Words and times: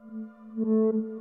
Música 0.00 1.17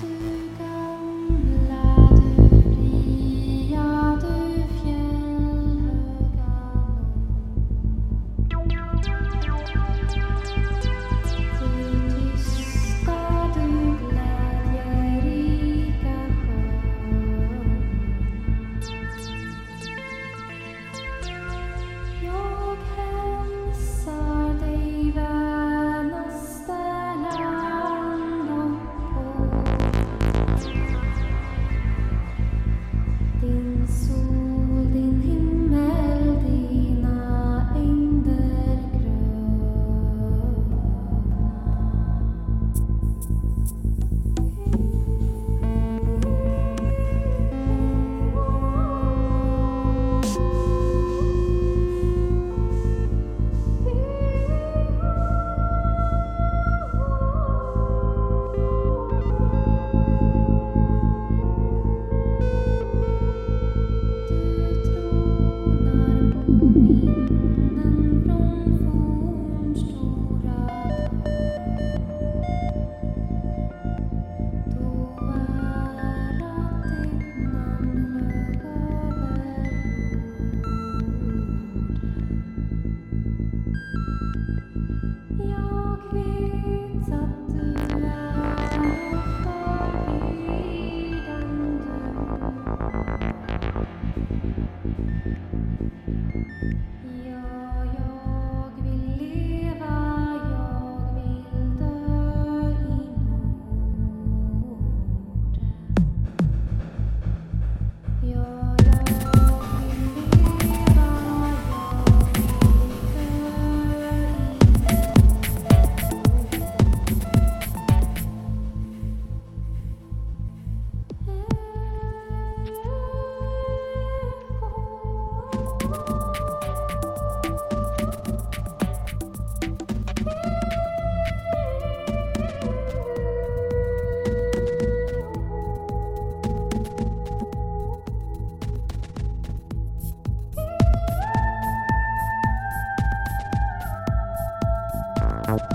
do. 0.00 0.33